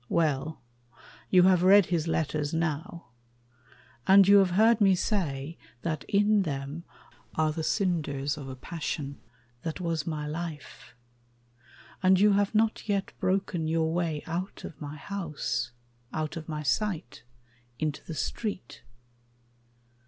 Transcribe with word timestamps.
Well, 0.09 0.63
you 1.29 1.43
have 1.43 1.61
read 1.61 1.85
His 1.85 2.07
letters 2.07 2.55
now, 2.55 3.09
and 4.07 4.27
you 4.27 4.37
have 4.37 4.49
heard 4.57 4.81
me 4.81 4.95
say 4.95 5.59
That 5.83 6.05
in 6.05 6.41
them 6.41 6.85
are 7.35 7.51
the 7.51 7.61
cinders 7.63 8.35
of 8.35 8.49
a 8.49 8.55
passion 8.55 9.21
That 9.61 9.79
was 9.79 10.07
my 10.07 10.25
life; 10.25 10.95
and 12.01 12.19
you 12.19 12.31
have 12.31 12.55
not 12.55 12.89
yet 12.89 13.13
broken 13.19 13.67
Your 13.67 13.93
way 13.93 14.23
out 14.25 14.63
of 14.63 14.81
my 14.81 14.95
house, 14.95 15.69
out 16.11 16.35
of 16.35 16.49
my 16.49 16.63
sight, 16.63 17.21
Into 17.77 18.03
the 18.03 18.15
street. 18.15 18.81